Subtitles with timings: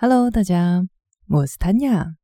[0.00, 0.86] Hello，大家，
[1.26, 2.14] 我是谭雅。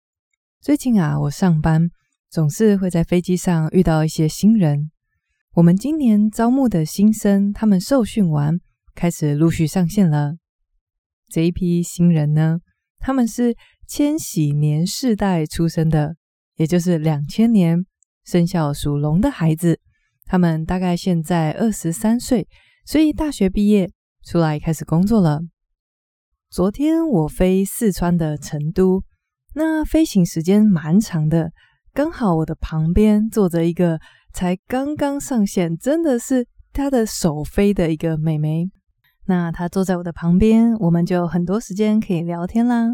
[0.61, 1.91] 最近啊，我上班
[2.31, 4.93] 总是会在飞机上遇到一些新人。
[5.55, 8.61] 我们今年招募的新生，他们受训完，
[8.95, 10.37] 开始陆续上线了。
[11.29, 12.61] 这一批新人呢，
[12.99, 13.57] 他们是
[13.89, 16.15] 千禧年世代出生的，
[16.55, 17.85] 也就是两千年
[18.25, 19.81] 生肖属龙的孩子。
[20.27, 22.47] 他们大概现在二十三岁，
[22.87, 23.91] 所以大学毕业
[24.25, 25.41] 出来开始工作了。
[26.55, 29.03] 昨天我飞四川的成都，
[29.57, 31.51] 那飞行时间蛮长的，
[31.93, 33.99] 刚好我的旁边坐着一个
[34.33, 38.71] 才刚刚上线，真的是她的首飞的一个美眉。
[39.27, 42.89] 那她坐在我的旁边，我们就很多时间可以聊天啦。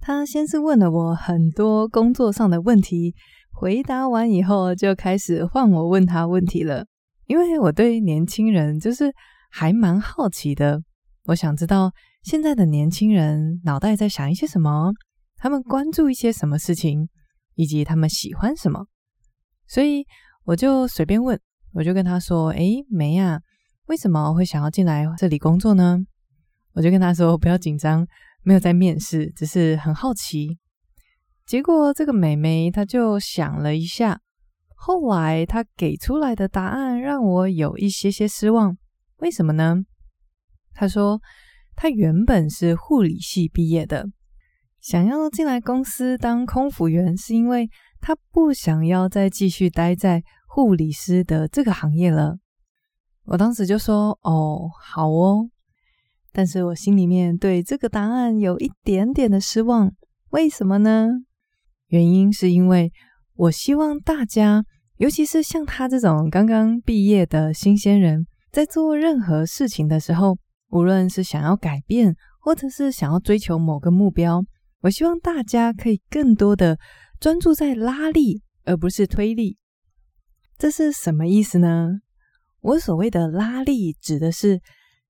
[0.00, 3.14] 她先是问了我很多工作上的问题，
[3.52, 6.86] 回答完以后就开始换我问她问题了，
[7.26, 9.12] 因为我对年轻人就是
[9.50, 10.80] 还蛮好奇的，
[11.26, 11.92] 我想知道。
[12.22, 14.92] 现在的年轻人脑袋在想一些什么？
[15.36, 17.08] 他们关注一些什么事情，
[17.54, 18.86] 以及他们喜欢什么？
[19.66, 20.04] 所以
[20.44, 21.40] 我就随便问，
[21.72, 23.40] 我就跟他说：“诶，梅呀，
[23.86, 25.98] 为什么会想要进来这里工作呢？”
[26.74, 28.06] 我就跟他说：“不要紧张，
[28.42, 30.58] 没有在面试，只是很好奇。”
[31.46, 34.20] 结果这个美眉她就想了一下，
[34.76, 38.76] 后来她给出来的答案让我有一些些失望。
[39.16, 39.76] 为什么呢？
[40.74, 41.18] 她说。
[41.82, 44.06] 他原本是护理系毕业的，
[44.82, 47.70] 想要进来公司当空服员，是因为
[48.02, 52.36] 他不想要再继续待在护理师的这个行业了。
[53.24, 55.48] 我当时就说：“哦，好哦。”
[56.32, 59.90] 但是我心里面对这个答案有一点点的失望。
[60.32, 61.08] 为什么呢？
[61.86, 62.92] 原因是因为
[63.36, 64.62] 我希望大家，
[64.98, 70.36] 尤其是像他这种刚刚毕业的新鲜人，在做任何事情的时候。
[70.70, 74.42] 无论是想要改变，或者是想要追求某个目标，
[74.80, 76.78] 我希望大家可以更多的
[77.18, 79.58] 专注在拉力，而不是推力。
[80.56, 82.00] 这是什么意思呢？
[82.60, 84.60] 我所谓的拉力，指的是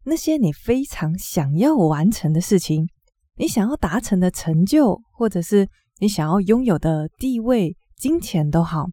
[0.05, 2.89] 那些你非常想要完成的事情，
[3.37, 5.69] 你想要达成的成就，或者是
[5.99, 8.87] 你想要拥有的地位、金钱都好，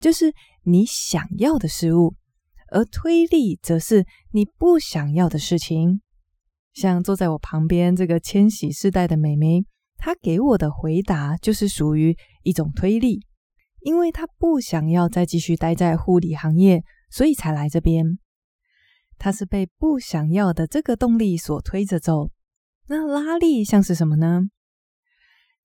[0.00, 0.32] 就是
[0.64, 2.14] 你想要的事物。
[2.70, 6.00] 而推力则是你不想要的事情，
[6.72, 9.64] 像坐在我旁边这个千禧世代的美眉，
[9.96, 13.26] 她给我的回答就是属于一种推力，
[13.80, 18.18] 因为她不想要再继续待在护理行业，所以才来这边。
[19.18, 22.30] 她是被不想要的这个动力所推着走。
[22.86, 24.42] 那拉力像是什么呢？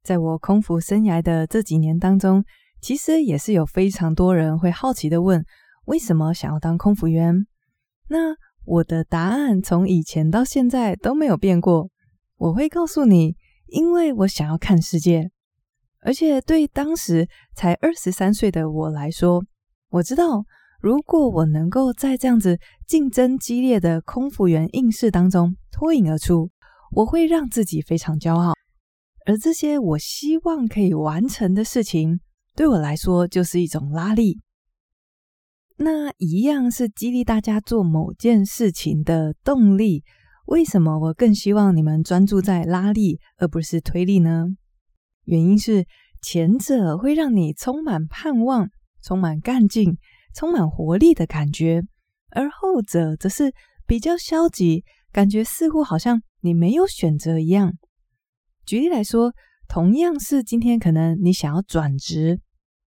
[0.03, 2.43] 在我空服生涯的这几年当中，
[2.81, 5.43] 其实也是有非常多人会好奇的问。
[5.85, 7.45] 为什么想要当空服员？
[8.09, 11.89] 那我的答案从以前到现在都没有变过。
[12.37, 13.35] 我会告诉你，
[13.67, 15.31] 因为我想要看世界，
[16.01, 19.43] 而且对当时才二十三岁的我来说，
[19.89, 20.43] 我知道
[20.81, 26.51] 如果我能够在这样子竞争激烈的空服员应试当中脱颖而出，
[26.91, 28.53] 我会让自己非常骄傲。
[29.25, 32.19] 而这些我希望可以完成的事情，
[32.55, 34.41] 对我来说就是一种拉力。
[35.77, 40.03] 那一样是激励大家做某件事情的动力。
[40.45, 44.45] 为什么我更希望你们专注在拉力而不是推力呢？
[45.23, 45.85] 原因是
[46.21, 48.69] 前者会让你充满盼望、
[49.03, 49.97] 充满干劲、
[50.33, 51.81] 充满活力的感觉，
[52.29, 53.51] 而后者则是
[53.85, 57.73] 比较消极，感觉似乎好像你没有选择一样。
[58.65, 59.33] 举例来说，
[59.67, 62.39] 同样是今天可能你想要转职。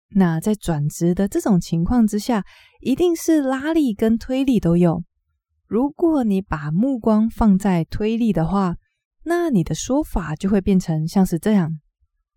[0.09, 2.43] 那在转职的这种情况之下，
[2.81, 5.03] 一定是拉力跟推力都有。
[5.67, 8.75] 如果你把目光放在推力的话，
[9.23, 11.69] 那你的说法就会变成像是这样：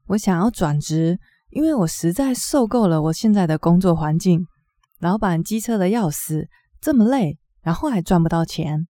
[0.08, 1.18] 我想要转职，
[1.50, 4.44] 因为我实在受够了我现在的工作环境，
[4.98, 6.48] 老板机车的要死，
[6.80, 8.88] 这么累，然后还赚不到钱。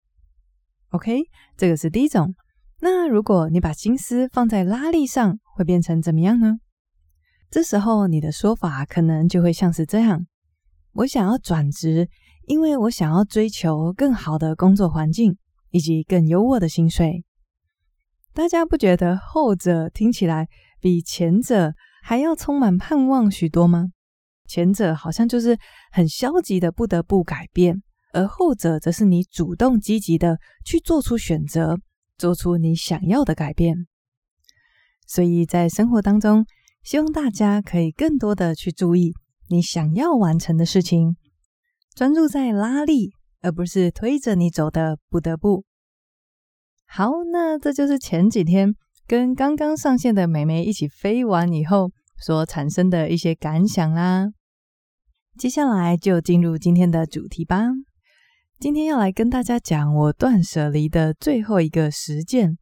[0.88, 1.20] OK，
[1.58, 2.34] 这个是第一种。
[2.80, 6.56] 那如果你把心思放在拉力上，会变成怎么样呢？
[7.50, 10.24] 这时候，你的说法可能就会像是这样：
[10.92, 12.08] 我想要转职，
[12.46, 15.36] 因为我想要追求更好的工作环境
[15.70, 17.24] 以及更优渥的薪水。
[18.32, 20.48] 大家不觉得后者听起来
[20.80, 21.74] 比前者
[22.04, 23.88] 还要充满盼望许多吗？
[24.46, 25.58] 前者好像就是
[25.90, 27.82] 很消极的不得不改变，
[28.12, 31.76] 而后者则是你主动积极的去做出选择，
[32.16, 33.88] 做出你想要的改变。
[35.04, 36.46] 所以在生活当中，
[36.82, 39.12] 希望大家可以更多的去注意
[39.48, 41.16] 你想要完成的事情，
[41.94, 43.12] 专注在拉力，
[43.42, 45.64] 而不是推着你走的不得不。
[46.86, 48.74] 好，那这就是前几天
[49.06, 54.28] 跟刚刚上线的美眉一起飞完以后所产生的一些感想啦。
[55.38, 57.68] 接下来就进入今天的主题吧。
[58.58, 62.58] 今天要来跟大家讲我断舍离的最后一个实践。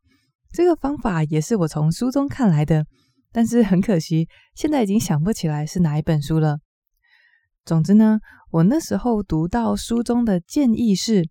[0.52, 2.86] 这个方法也是我从书中看来的，
[3.32, 6.58] 但是很可惜，现在已经想不起来是哪一本书了。
[7.64, 8.20] 总之呢，
[8.50, 11.28] 我那时候读到书中的建议是，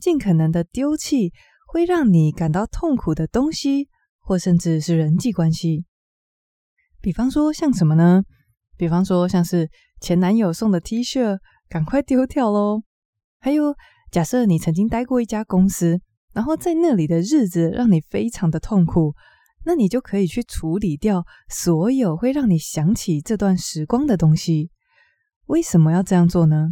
[0.00, 1.32] 尽可能的丢弃
[1.66, 3.88] 会让你感到痛苦的东西。
[4.20, 5.86] 或甚至是人际关系，
[7.00, 8.22] 比方说像什么呢？
[8.76, 9.70] 比方说像是
[10.02, 12.82] 前男友送的 T 恤，赶快丢掉喽。
[13.40, 13.74] 还有，
[14.10, 15.98] 假设你曾经待过一家公司，
[16.34, 19.14] 然后在那里的日子让你非常的痛苦，
[19.64, 24.70] 那你就可以去处理掉所有会让你想起这段时光的东西。
[25.46, 26.68] 为什么要这样做呢？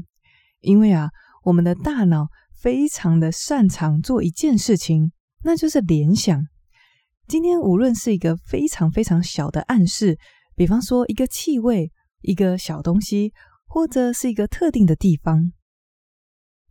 [0.61, 1.11] 因为啊，
[1.45, 2.29] 我们的大脑
[2.59, 5.13] 非常的擅长做一件事情，
[5.45, 6.43] 那就是联想。
[7.29, 10.19] 今天无论是一个非常非常小的暗示，
[10.55, 11.91] 比方说一个气味、
[12.23, 13.33] 一个小东西，
[13.67, 15.53] 或者是一个特定的地方，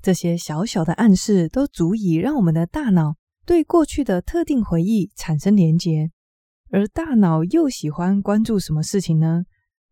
[0.02, 6.12] 这些小小的暗示都足以让我们的大脑对过去的特定回忆产生连结。
[6.71, 9.44] 而大脑又喜欢关注什么事情呢？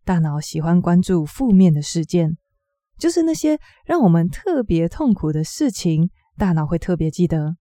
[0.03, 2.35] 大脑喜欢关注负面的事件，
[2.97, 7.55] 就是那些让我们特别痛苦的事情，大脑会特别记得。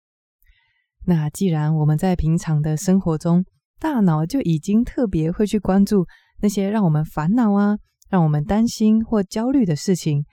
[1.05, 3.45] 那既然我们在平常的生活中，
[3.79, 6.07] 大脑就已经特别会去关注
[6.41, 7.77] 那些让我们烦恼啊、
[8.09, 10.25] 让我们担心或焦虑的事情，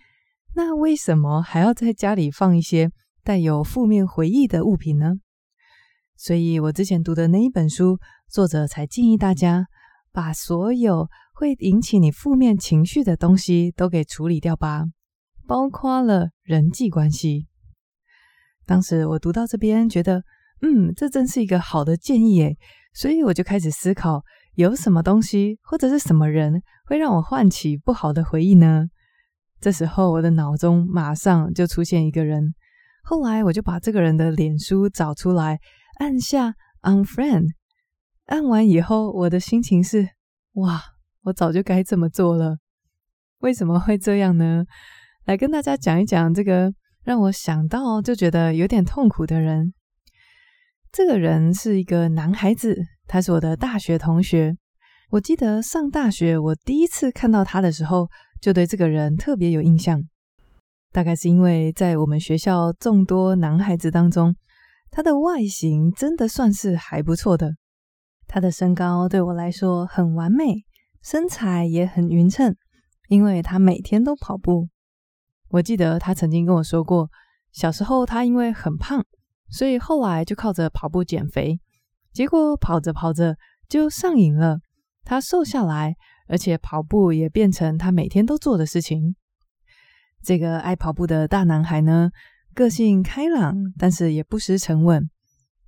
[0.55, 2.91] 那为什么还要在家里放一些
[3.25, 5.15] 带有负面回忆的物品呢？
[6.19, 7.99] 所以我之前读的那一本书，
[8.29, 9.69] 作者才建议大家
[10.13, 14.85] 把所有会引起你负面情绪的东西都给处理掉吧，
[15.47, 17.47] 包括了人际关系。
[18.67, 20.25] 当时我读到这边，觉得。
[20.61, 22.59] 嗯，这真是一个好的建议诶，
[22.93, 24.25] 所以我就开始思考，
[24.57, 28.87] 有什么东西或者是什么人会让我唤起不好的回忆呢？
[29.61, 32.55] 这时候我的脑中马上就出现一个人，
[33.05, 35.61] 后来我就把这个人的脸书找出来，
[35.99, 37.49] 按下 unfriend，
[38.27, 40.09] 按完以后，我的心情是，
[40.55, 40.81] 哇，
[41.23, 42.59] 我早就该这么做了。
[43.39, 44.65] 为什么会这样呢？
[45.25, 46.73] 来跟大家讲一讲这个
[47.05, 49.75] 让我想到就觉得有点痛苦的人。
[50.91, 54.57] 这个人是一个男孩子，他是我的大学同学。
[55.11, 58.09] 我记得上大学，我第一次看到他的时候，
[58.41, 60.03] 就对这个人特别有印象。
[60.93, 64.35] 大概是因为在我们学校众多男孩子当中，
[64.91, 67.57] 他的外形真的算是还不错的。
[68.27, 70.65] 他的身高对我来说很完美，
[71.03, 72.55] 身材也很匀称，
[73.09, 74.69] 因为他每天都跑步。
[75.49, 77.09] 我记得他曾经跟我说过，
[77.53, 79.05] 小时候他因为很胖。
[79.51, 81.59] 所以后来就靠着跑步减肥，
[82.13, 83.35] 结果跑着跑着
[83.67, 84.59] 就上瘾了。
[85.05, 85.97] 他瘦下来，
[86.29, 89.17] 而且跑步也变成他每天都做的事情。
[90.23, 92.11] 这个爱跑步的大男孩呢，
[92.59, 95.09] 个性开朗，但是也不失沉稳。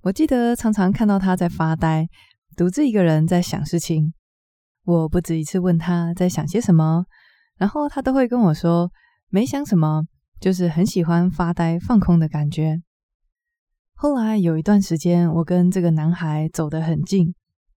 [0.01, 2.05] 我记得常常看到他在发呆，
[2.57, 4.13] 独自一个人在想事情。
[4.83, 7.05] 我不止一次问他在想些什么，
[7.55, 8.91] 然后他都会跟我说
[9.29, 10.03] 没想什么，
[10.41, 12.81] 就是很喜欢发呆放空的感觉。
[13.93, 17.33] 后来有一段时间，我跟这个男孩走得很近，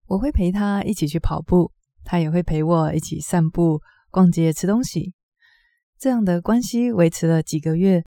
[0.07, 1.71] 我会陪他一起去跑步，
[2.03, 3.79] 他也会陪我一起散步、
[4.11, 5.13] 逛街、吃东西。
[5.97, 8.03] 这样的关系维持了几个月。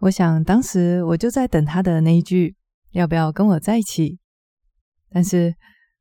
[0.00, 2.56] 我想当时我就在等他的那一句
[2.92, 4.18] “要不要跟我在一起”，
[5.12, 5.54] 但是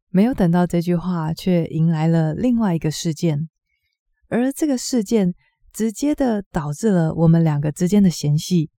[0.10, 3.50] 没有等到这句话，却迎来了另外一个事件，
[4.30, 5.34] 而这个事件
[5.74, 8.70] 直接的导致了我们两个之间的嫌隙。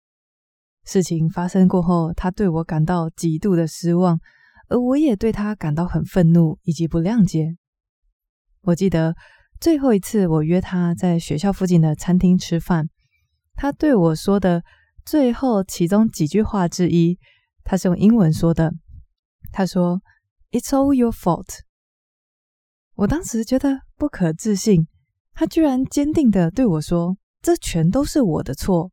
[0.87, 4.19] 事情发生过后，他对我感到极度的失望，
[4.69, 7.57] 而我也对他感到很愤怒以及不谅解。
[8.63, 9.15] 我记得
[9.61, 12.89] 最后一次我约他在学校附近的餐厅吃饭，
[13.55, 14.65] 他对我说的
[15.11, 17.19] 最后其中几句话之一，
[17.65, 18.73] 他是用英文说的。
[19.51, 20.01] 他说
[20.53, 21.49] ：“It's all your fault。”
[22.95, 24.87] 我当时觉得不可置信，
[25.33, 28.93] 他居然坚定的对我说：“这全都是我的错。”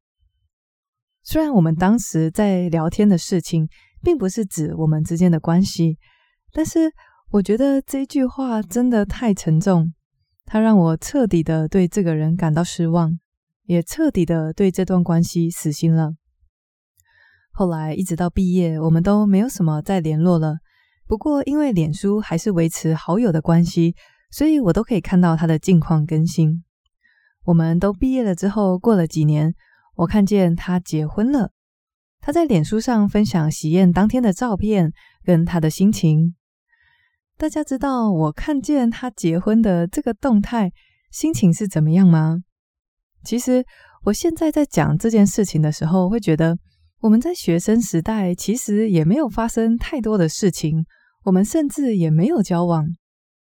[1.22, 3.70] 虽然我们当时在聊天的事情，
[4.02, 6.00] 并不是指我们之间的关系，
[6.52, 6.92] 但是
[7.30, 9.94] 我觉得这句话真的太沉重，
[10.46, 13.20] 它让我彻底的对这个人感到失望，
[13.68, 16.14] 也彻底的对这段关系死心了。
[17.52, 20.58] 后来一直到毕业，我们都没有什么再联络了。
[21.06, 23.96] 不过因为脸书还是维持好友的关系，
[24.32, 26.64] 所以我都可以看到他的近况更新。
[27.46, 29.54] 我们都毕业了之后，过了几年。
[29.96, 31.52] 我看见他结婚了，
[32.20, 34.94] 他在脸书上分享喜宴当天的照片
[35.24, 36.36] 跟他的心情。
[37.36, 40.72] 大家知道我看见他结婚的这个动态，
[41.10, 42.44] 心情是怎么样吗？
[43.24, 43.66] 其实
[44.04, 46.58] 我现在在讲这件事情的时候，会觉得
[47.02, 50.86] 我们在学生时代其实也没有发生太多的事情，
[51.26, 52.86] 我们甚至也没有交往。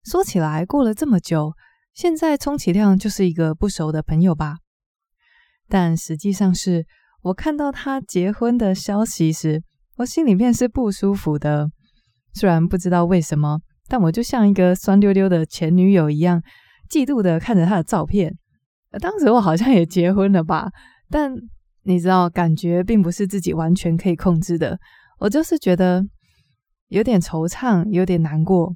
[0.04, 1.54] 说起来，过了这么久，
[1.94, 4.58] 现在充其量就是一个不熟的朋友吧。
[5.68, 6.86] 但实际上是
[7.22, 9.62] 我看到他结婚的消息时，
[9.98, 11.70] 我心里面是不舒服的。
[12.34, 16.42] 虽然不知道为什么，但我就像一个酸溜溜的前女友一样，
[16.90, 18.38] 嫉妒的看着他的照片。
[18.98, 20.72] 当时我好像也结婚了吧，
[21.10, 21.32] 但
[21.84, 24.80] 你知道，感觉并不是自己完全可以控制的。
[25.20, 26.04] 我就是觉得
[26.88, 28.76] 有点惆怅，有点难过。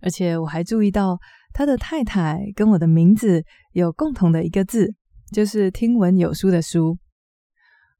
[0.00, 1.18] 而且我还注意到
[1.52, 4.94] 他的太太跟我的名字有共同的一个字，
[5.32, 6.98] 就是听闻有书的书。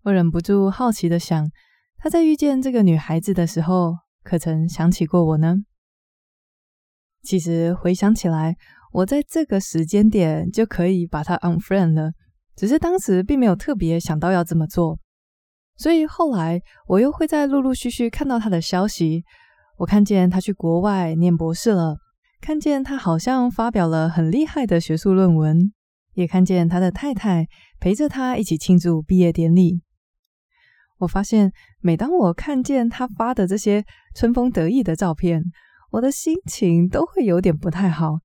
[0.02, 1.50] 我忍不住好奇的想，
[1.96, 5.56] 他在遇见这个女孩子的时候，可曾想起过我呢？
[7.22, 8.56] 其实回想起来，
[8.92, 12.12] 我在这个时间点就可以把他 unfriend 了，
[12.56, 14.98] 只是当时并没有特别想到要这么做。
[15.76, 19.24] 所以后来我又会再陆陆续续看到他的消息。
[19.76, 21.98] 我看见他去国外念博士了，
[22.40, 25.72] 看见他好像发表了很厉害的学术论文，
[26.14, 27.46] 也看见他的太太
[27.78, 29.82] 陪着他一起庆祝毕业典礼。
[30.98, 33.84] 我发现，每当我看见他发的这些
[34.16, 35.44] 春风得意的照片，
[35.92, 38.18] 我的心情都会有点不太好。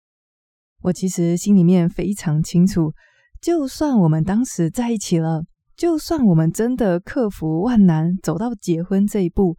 [0.83, 2.93] 我其实心里面非常清楚，
[3.41, 5.43] 就算我们当时在一起了，
[5.75, 9.55] 就算我们真的克服万难走到结婚这一步。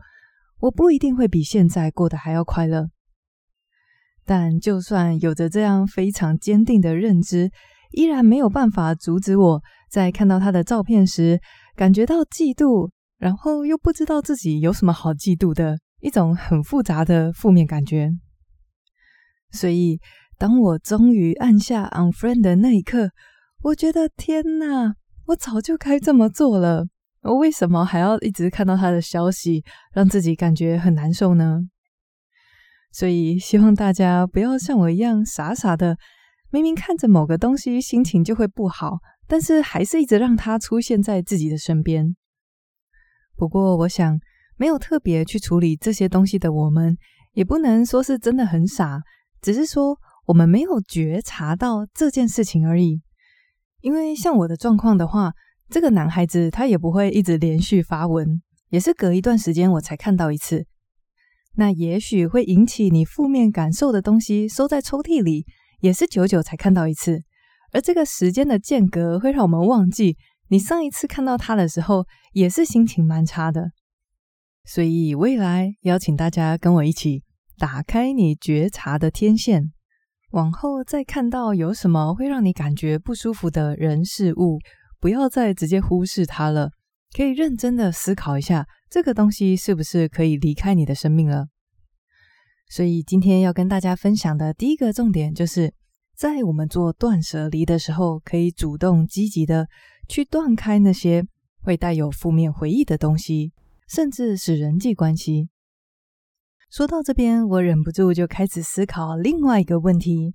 [0.61, 2.89] 我不一定会比现在过得还要快乐，
[4.25, 7.51] 但就算有着这样非常坚定的认知，
[7.91, 11.41] 依然没有办法阻止我在看到他的照片时
[11.75, 18.11] 感觉到嫉妒，然后又不知道自己有什么好嫉妒的一种很复杂的负面感觉。
[19.51, 20.01] 所以，
[20.37, 23.11] 当我终于按下 unfriend 的那一刻，
[23.63, 24.95] 我觉得天哪，
[25.27, 26.87] 我早就该这么做了。
[27.23, 31.61] 我为什么还要一直看到他的消息，让自己感觉很难受呢？
[32.93, 35.97] 所以希望大家不要像我一样傻傻的，
[36.51, 42.15] 明明看着某个东西心情就会不好，但是还是一直让它出现在自己的身边。
[43.37, 44.21] 不过，我想
[44.57, 46.97] 没有特别去处理这些东西的我们，
[47.33, 49.01] 也不能说是真的很傻，
[49.41, 53.01] 只是说我们没有觉察到这件事情而已。
[53.81, 55.33] 因为像我的状况的话，
[55.69, 58.41] 这个男孩子他也不会一直连续发文，
[58.71, 60.67] 也是隔一段时间我才看到一次。
[61.57, 65.47] 那也许会引起你负面感受的东西，收在抽屉里，
[65.81, 67.23] 也是久久才看到一次。
[67.73, 70.17] 而这个时间的间隔会让我们忘记，
[70.49, 73.71] 你上一次看到他的时候，也是心情蛮差的。
[74.65, 77.23] 所以未来邀请大家跟我一起
[77.59, 79.73] 打开你觉察的天线，
[80.35, 84.59] 往后再看到有什么会让你感觉不舒服的人事物。
[84.99, 86.71] 不要再直接忽视它了，
[87.17, 91.47] 可以认真的思考一下，这个东西是不是可以离开你的生命了。
[92.69, 95.73] 所以今天要跟大家分享的第一个重点，就是
[96.17, 99.69] 在我们做断舍离的时候，可以主动积极的
[100.09, 101.25] 去断开那些
[101.63, 103.53] 会带有负面回忆的东西，
[103.89, 105.49] 甚至是人际关系。
[106.75, 110.35] 说到这边，我忍不住就开始思考另外一个问题，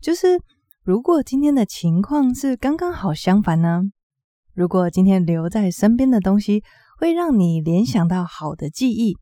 [0.00, 0.40] 就是
[0.82, 3.82] 如果今天的情况是刚刚好相反呢？
[4.54, 6.62] 如果今天留在身边的东西
[6.98, 9.18] 会让你联想到好的记忆，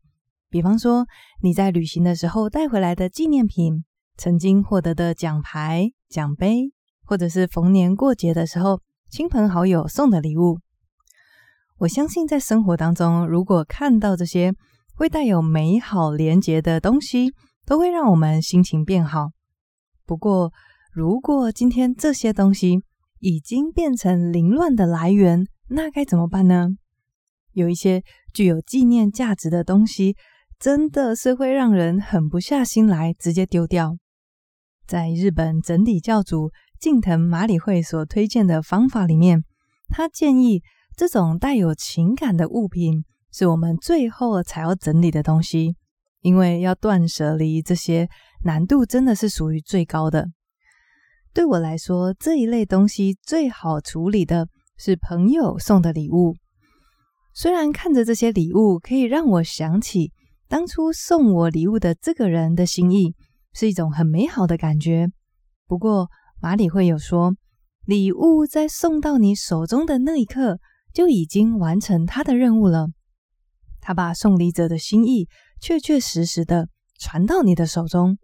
[0.49, 1.05] 比方说
[1.41, 3.83] 你在旅行的时候带回来的纪念品，
[4.15, 6.71] 曾经获得的奖牌、奖杯，
[7.03, 10.61] 或者是逢年过节的时候亲朋好友送的礼物。
[11.79, 14.53] 我相信在生活当中，如果看到这些
[14.95, 17.33] 会带有美好连结的东西，
[17.65, 19.31] 都会让我们心情变好。
[20.05, 20.51] 不过，
[20.93, 22.79] 如果今天这些东西，
[23.19, 26.69] 已经变成凌乱的来源，那该怎么办呢？
[27.53, 30.15] 有一些具有纪念价值的东西，
[30.59, 33.97] 真的是会让人狠不下心来直接丢掉。
[34.85, 39.43] 在日本整理教主近藤麻里惠所推荐的方法里面，
[39.89, 40.61] 他建议
[40.95, 43.03] 这种带有情感的物品
[43.37, 45.75] 是我们最后才要整理的东西，
[46.21, 48.07] 因为要断舍离这些
[48.45, 50.27] 难度真的是属于最高的。
[51.33, 56.37] 对我来说，这一类东西最好处理的是朋友送的礼物。
[57.33, 60.13] 虽然看着这些礼物可以让我想起
[60.47, 63.15] 当初送我礼物的这个人的心意，
[63.51, 65.09] 是一种很美好的感觉。
[65.67, 66.07] 不过，
[66.41, 67.35] 马里会有说，
[67.85, 70.61] 礼物在送到你手中的那一刻
[70.93, 72.87] 就已经完成他的任务了。
[73.87, 75.27] 他把送礼者的心意
[75.61, 78.17] 确确实实的传到你的手中，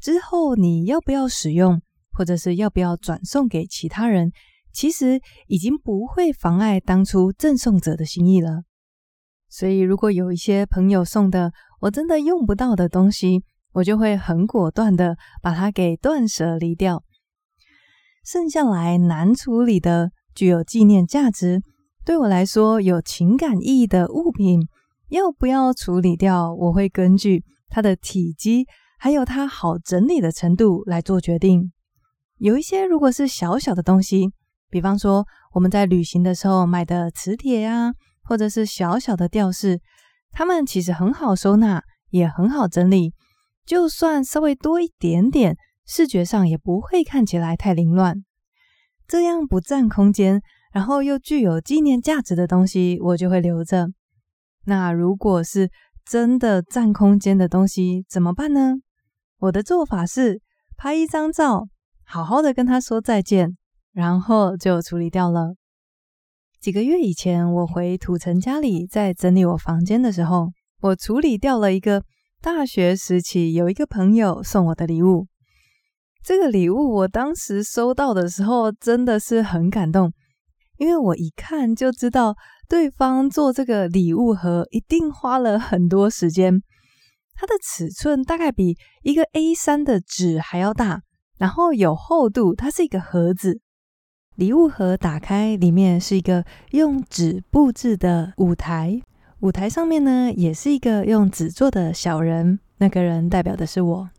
[0.00, 4.32] 之后你要不要使用，或者是要不要转送给其他人，
[4.72, 8.62] 其实已经不会妨碍当初赠送者的心意了。
[9.50, 17.04] 所以，如果有一些朋友送的我真的用不到的东西，我就会很果断的把它给断舍离掉。
[18.24, 21.60] 剩下来难处理的、具有纪念价值、
[22.02, 24.66] 对我来说有情感意义的物品，
[25.08, 26.54] 要不要处理掉？
[26.54, 28.66] 我会根据它的体积，
[28.98, 31.72] 还有它好整理的程度来做决定。
[32.38, 34.30] 有一些如果是小小的东西，
[34.70, 37.92] 比方说我们在旅行的时候买的磁铁啊。
[38.28, 39.80] 或者是小小的吊饰，
[40.32, 43.14] 它们其实很好收纳，也很好整理。
[43.64, 48.24] 就算稍微多一点点，视觉上也不会看起来太凌乱。
[49.06, 53.86] 这样不占空间，然后又具有纪念价值的东西，我就会留着。
[54.66, 55.70] 那如果是
[56.04, 58.74] 真的占空间的东西，怎么办呢？
[59.38, 60.40] 我的做法是
[60.76, 61.68] 拍一张照，
[62.04, 63.56] 好好的跟他说再见，
[63.92, 65.54] 然后就处理掉了。
[66.60, 70.48] 几个月以前，我回土城家里，在整理我房间的时候，
[70.80, 72.02] 我处理掉了一个
[72.40, 75.26] 大学时期有一个朋友送我的礼物。
[76.24, 80.12] 这个礼物我当时收到的时候，真的是很感动，
[80.78, 82.34] 因为我一看就知道
[82.68, 86.62] 对方做这个礼物盒一定花了很多时间。
[87.34, 91.02] 它的尺寸大概比一个 A3 的纸还要大，
[91.38, 93.60] 然后有厚度，它是一个盒子。
[94.36, 99.00] 礼物盒打开，里面是一个用纸布置的舞台，
[99.40, 104.10] 舞台上面呢也是一个用纸做的小人，那个人代表的是我。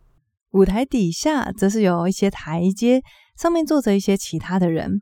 [0.52, 3.02] 舞台底下则是有一些台阶，
[3.38, 5.02] 上面坐着一些其他的人。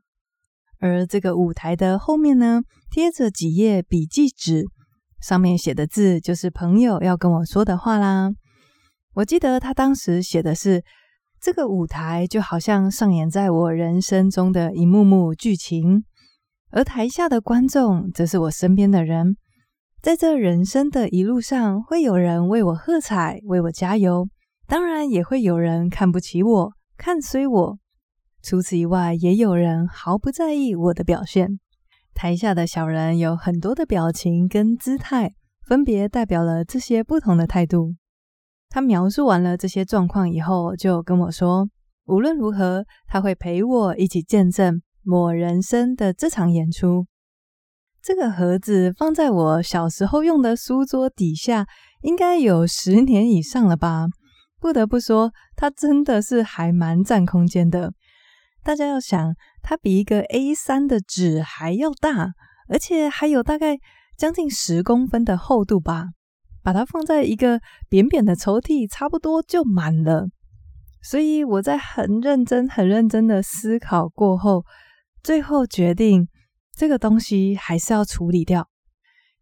[0.78, 4.64] 而这个舞台的后面呢，贴着几页笔记纸，
[5.20, 8.30] 上面写的字就是朋友要跟我说的话啦。
[9.14, 10.82] 我记得他当时写的是。
[11.38, 16.02] 这个舞台就好像上演在我人生中的一幕幕剧情，
[16.70, 19.36] 而台下的观众则是我身边的人。
[20.00, 24.26] 在这人生的一路上，会有人为我喝彩，为我加油，
[24.66, 27.78] 当然也会有人看不起我，看衰我。
[28.48, 31.58] 除此以外，也有人毫不在意我的表现。
[32.14, 35.34] 台下的小人有很多的表情跟姿态，
[35.66, 37.96] 分别代表了这些不同的态度。
[38.68, 41.68] 他描述完了这些状况以后，就跟我说，
[42.04, 47.04] 无论如何，他会陪我一起见证我人生的这场演出。
[48.00, 51.66] 这个盒子放在我小时候用的书桌底下，
[52.02, 54.06] 应该有十年以上了吧？
[54.60, 57.92] 不得不说，它真的是还蛮占空间的。
[58.66, 62.32] 大家要想，它比一个 A3 的纸还要大，
[62.68, 63.78] 而且还有大概
[64.18, 66.06] 将近十公分的厚度吧。
[66.64, 70.26] 把它放在一个扁扁的抽屉，差不多就满了。
[71.00, 74.64] 所以我在很认真、很认真的思考过后，
[75.22, 76.26] 最后决定
[76.74, 78.68] 这个东西还是要处理掉。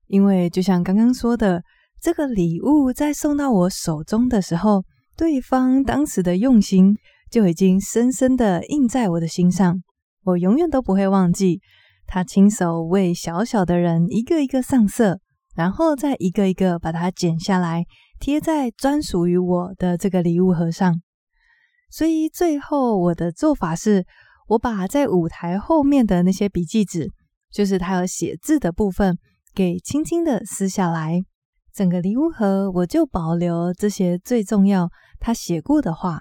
[0.06, 1.62] 因为就像刚刚说的，
[1.98, 4.84] 这个礼物在送到我手中的时候，
[5.16, 6.94] 对方当时的用心
[7.34, 9.82] 就已经深深的印在我的心上，
[10.22, 11.60] 我永远都不会忘记
[12.06, 15.18] 他亲手为小小的人一个一个上色。
[15.56, 17.86] 然后再一个一个把它剪下来，
[18.20, 21.02] 贴在专属于我的这个礼物盒上。
[21.90, 24.06] 所以最后我的做法是，
[24.46, 27.10] 我把在舞台后面的那些笔记纸，
[27.50, 29.18] 就是他有写字的部分，
[29.52, 31.20] 给轻轻的撕下来。
[31.74, 36.20] 整个礼物盒我就保留这些最重要他写过的话。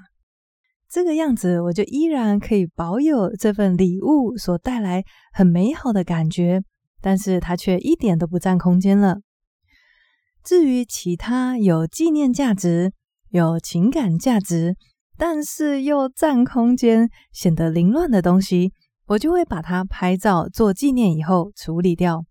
[0.94, 5.04] 这个样子，我就依然可以保有这份礼物所带来
[5.34, 6.62] 很美好的感觉。
[7.02, 9.18] 但是它却一点都不占空间了。
[10.44, 12.94] 至于其他有纪念价值、
[13.30, 14.76] 有情感价值，
[15.18, 18.72] 但是又占空间、显得凌乱的东西，
[19.08, 22.24] 我就会把它拍照做纪念，以后处理掉。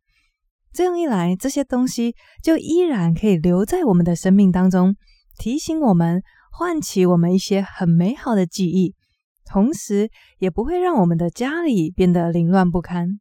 [0.72, 4.94] 这样一来，这些东西就依然可以留在我们的生命当中，
[5.36, 6.22] 提醒我们，
[6.54, 8.94] 唤起我们一些很美好的记忆，
[9.46, 13.18] 同时也不会让我们的家里变得凌乱不堪。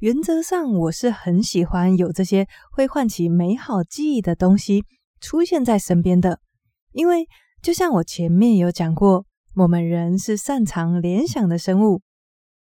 [0.00, 4.84] 原则上，我是很喜欢有这些会唤起美好记忆的东西
[5.18, 6.40] 出现在身边的，
[6.92, 7.26] 因为
[7.62, 12.02] 就像我前面有讲过，我们人是擅长联想的生物。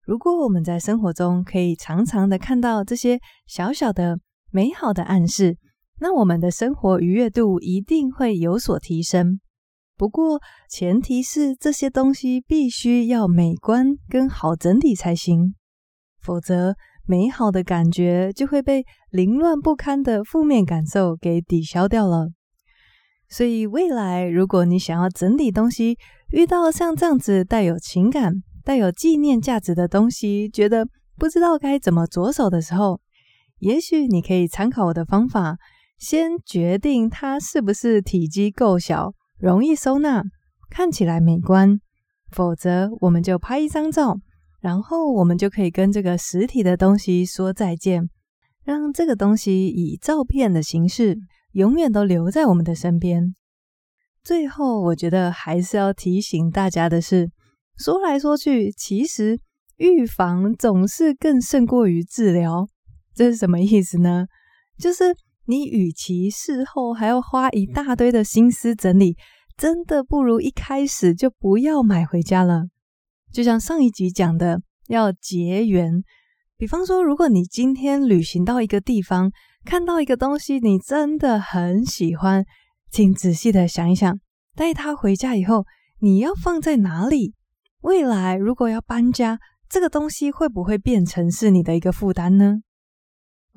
[0.03, 4.19] 如果我们在生活中可以常常的看到这些小小的
[4.49, 5.57] 美好的暗示，
[5.99, 9.39] 那我们的生活愉悦度一定会有所提升。
[9.97, 15.55] 不过，前提是这些东西必须要美观跟好整理才行，
[16.21, 22.27] 否则，美好的感觉就会被凌乱不堪的负面感受给抵消掉了。
[23.27, 25.97] 所以未来如果你想要整理东西，
[26.29, 28.33] 遇到像这样子带有情感、
[28.63, 33.01] 带有纪念价值的东西，觉得不知道该怎么着手的时候，
[33.57, 35.57] 也许你可以参考我的方法，
[35.97, 40.23] 先决定它是不是体积够小，容易收纳，
[40.69, 41.79] 看起来美观。
[42.31, 44.17] 否则，我们就拍一张照，
[44.59, 48.09] 然后我们就可以跟这个实体的东西说再见，
[48.63, 51.17] 让这个东西以照片的形式
[51.53, 53.33] 永远都留在我们的身边。
[54.23, 57.31] 最后，我觉得还是要提醒大家的是，
[57.77, 59.39] 说来说去，其实
[59.77, 62.67] 预防总是更胜过于治疗。
[63.15, 64.27] 这是什么意思呢？
[64.77, 65.15] 就是
[65.47, 69.15] 你与其事后还要花一大堆的心思整理，
[69.55, 72.65] 真的不如一开始就不要买回家了。
[73.31, 76.03] 就像上一集讲的，要结缘。
[76.57, 79.31] 比方说，如果你今天旅行到一个地方，
[79.63, 82.43] 看到一个东西，你真的很喜欢，
[82.91, 84.19] 请仔细的想一想，
[84.55, 85.65] 带它回家以后，
[85.99, 87.33] 你要放在哪里？
[87.81, 92.57] 未来如果要搬家，这个东西会不会变成是你的一个负担呢？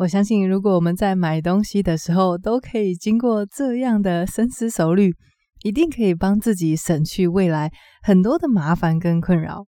[0.01, 5.15] 我相信，如果我们在买东西的时候都可以经过这样的深思熟虑，
[5.63, 7.71] 一定可以帮自己省去未来
[8.03, 9.67] 很多的麻烦跟困扰。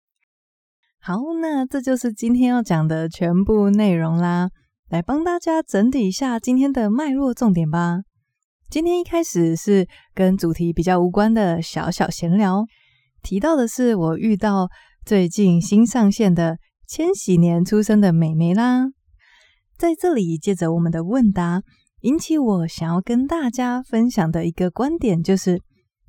[1.01, 4.49] 好，那这就是今天要讲的全部内容啦。
[4.91, 8.01] 来帮大家整理一下今天的脉络重点吧。
[8.69, 12.63] 今天一开始是跟主题比较无关的小小闲聊，
[13.23, 14.69] 提到的是我遇到
[15.03, 18.89] 最近新上线的千禧年出生的美眉啦。
[19.79, 21.63] 在这里，借着我们的问答，
[22.01, 25.61] 引起我想要跟大家分享的一个观点，就是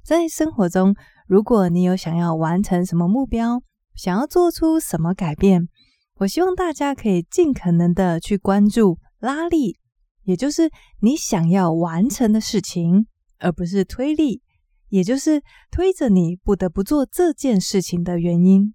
[0.03, 0.97] 在生活中，
[1.29, 3.63] 如果你有想要完成什么目标，
[3.95, 5.69] 想要做出什么改变，
[6.17, 9.77] 我希望大家可以尽可能的去关注拉力，
[10.25, 10.69] 也就是
[11.01, 13.07] 你想要完成的事情，
[13.39, 14.43] 而不是推力，
[14.89, 18.75] 也就是推着你不得不做这件事情的原因。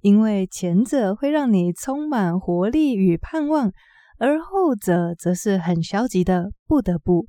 [0.00, 3.70] 因为前者会让你充满活力与盼望。
[4.20, 7.26] 而后者则是很消极的，不得不。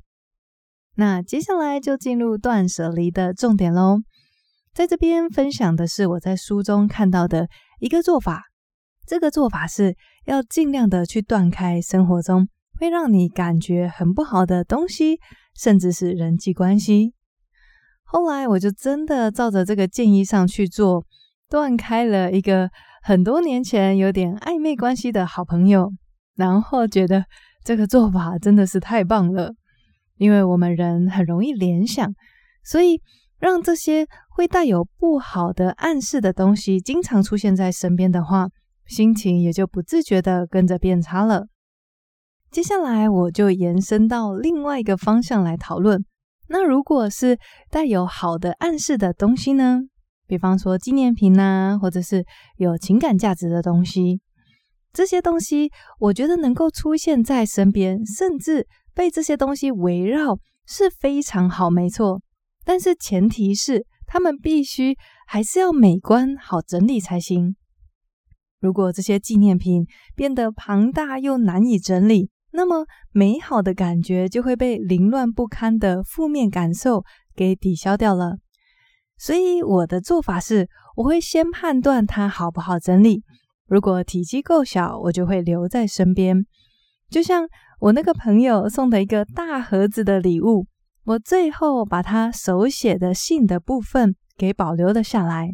[0.96, 4.00] 那接下来就进入断舍离的重点喽。
[4.74, 7.48] 在这边分享的是我在书中看到的
[7.80, 8.44] 一个做法。
[9.08, 15.18] 这个做法是要尽量的去断开生活中会让你感觉很不好的东西，
[15.56, 17.14] 甚至是人际关系。
[18.04, 21.06] 后来我就真的照着这个建议上去做，
[21.50, 22.70] 断开了一个
[23.02, 25.94] 很多年前有点暧昧关系的好朋友。
[26.36, 27.26] 然后觉得
[27.63, 29.52] 这个做法真的是太棒了，
[30.17, 32.13] 因为我们人很容易联想，
[32.63, 33.02] 所以
[33.39, 38.48] 让这些会带有不好的暗示的东西经常出现在身边的话，
[38.86, 41.48] 心情也就不自觉的跟着变差了。
[42.50, 46.04] 接下来我就延伸到另外一个方向来讨论，
[46.50, 47.38] 那如果是
[47.70, 49.82] 带有好的暗示的东西呢？
[50.28, 52.26] 比方说纪念品呐，或者是
[52.58, 54.22] 有情感价值的东西。
[54.94, 62.22] 这些东西，我觉得能够出现在身边，甚至被这些东西围绕，是非常好，没错。
[62.66, 67.56] 但是前提是，他们必须还是要美观、好整理才行。
[68.60, 78.38] 如果这些纪念品变得庞大又难以整理，那么美好的感觉就会被凌乱不堪的负面感受给抵消掉了。
[79.18, 83.24] 所以我的做法是，我会先判断它好不好整理。
[83.72, 86.46] 如果体积够小，我就会留在身边。
[87.10, 87.48] 就像
[87.80, 90.68] 我那个朋友送的一个大盒子的礼物，
[91.06, 95.52] 我最后把他手写的信的部分给保留了下来。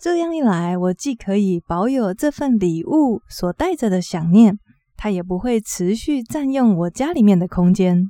[0.00, 4.58] 这样一来，我既可以保有这份礼物所带着的想念，
[4.96, 8.02] 它也不会持续占用我家里面的空间。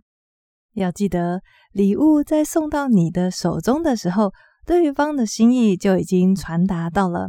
[0.72, 4.32] 要记得，礼物在送到你的手中的时候，
[4.64, 7.28] 对方的心意就已经传达到了。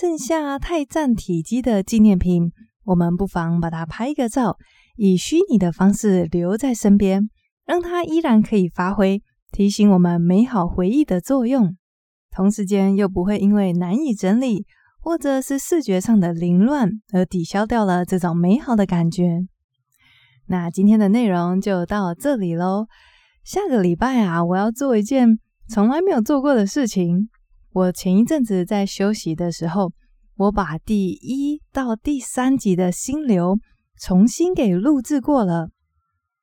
[0.00, 2.52] 剩下太占体积的纪念品，
[2.84, 4.56] 我们不妨把它拍个照，
[4.96, 7.28] 以虚拟的方式留在身边，
[7.66, 11.76] 让它依然可以发挥提醒我们美好回忆的作用，
[12.30, 14.64] 同时间又不会因为难以整理
[15.02, 19.40] 或者是视觉上的凌乱而抵消掉了这种美好的感觉。
[20.46, 22.86] 那今天的内容就到这里喽，
[23.44, 27.28] 下个礼拜啊，我要做一件从来没有做过的事情。
[27.72, 29.92] 我前一阵子在休息的时候，
[30.36, 33.58] 我把第一到第三集的心流
[34.00, 35.68] 重新给录制过了。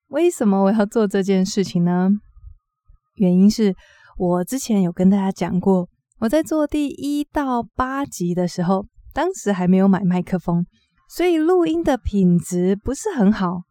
[0.07, 2.09] 为什么我要做这件事情呢？
[3.15, 3.75] 原因是
[4.17, 10.65] 我之前有跟大家讲过，我在做第一到八集的时候，当时还没有买麦克风，
[11.09, 13.63] 所以录音的品质不是很好。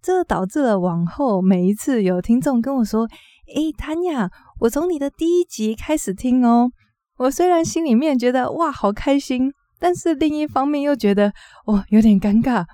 [0.00, 3.06] 这导致了往后每一次有听众跟我说
[3.54, 4.30] ：“诶，谭雅，
[4.62, 6.70] 我从你的第一集开始听哦。”
[7.18, 11.32] 我虽然心里面觉得哇好开心，但是另一方面又觉得
[11.66, 12.64] 哦有点尴尬。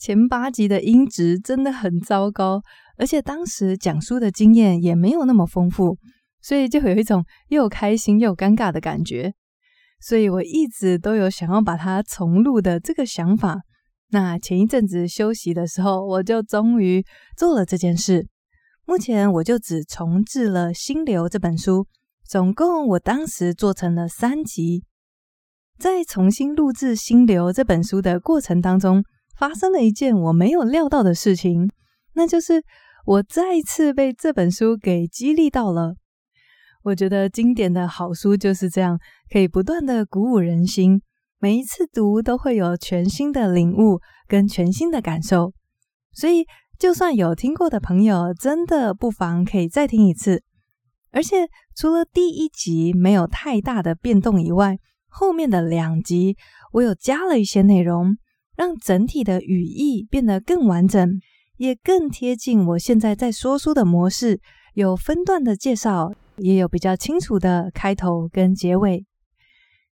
[0.00, 2.60] 前八集的音质真的很糟糕，
[2.98, 5.96] 而且当时讲书的经验也没有那么丰富，
[6.42, 9.32] 所以就有一种又开心又尴尬的感觉。
[10.00, 13.60] 所以我一直都有想要把它重录的这个想法。
[14.10, 17.04] 那前一阵子休息的时候，我就终于
[17.36, 18.26] 做了这件事。
[18.88, 21.88] 目前我就只重制了《心流》这本书，
[22.24, 24.84] 总共我当时做成了三集。
[25.76, 29.02] 在重新录制《心流》这本书的过程当中，
[29.36, 31.68] 发生了一件我没有料到的事情，
[32.14, 32.62] 那就是
[33.04, 35.96] 我再一次被这本书给激励到了。
[36.84, 39.00] 我觉得经典的好书就是这样，
[39.32, 41.02] 可以不断的鼓舞人心。
[41.40, 45.52] 每一次读都会有全新的领悟跟全新的感受，
[46.12, 46.44] 所以
[46.78, 50.42] 就算有听过的朋友，真的不妨可以再听一次。
[51.10, 56.36] 而且除了第一集没有太大的变动以外，后面的两集
[56.72, 58.18] 我有加了一些内容，
[58.56, 61.18] 让整体的语义变得更完整，
[61.56, 64.40] 也更贴近我现在在说书的模式，
[64.74, 69.06] 有分段的介绍，也有比较清楚的开头跟结尾。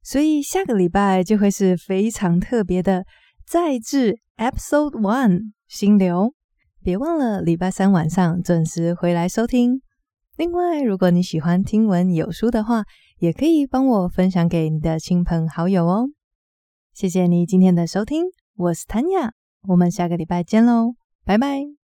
[0.01, 3.05] 所以下个礼拜就会是非常特别的
[3.47, 6.33] 再制 Episode One 心流，
[6.83, 9.81] 别忘了礼拜三晚上准时回来收听。
[10.35, 12.83] 另外，如果你喜欢听闻有书的话，
[13.19, 16.07] 也可以帮我分享给你的亲朋好友哦。
[16.93, 19.31] 谢谢你今天的收听，我是谭雅，
[19.69, 21.82] 我们下个礼拜见喽，拜拜。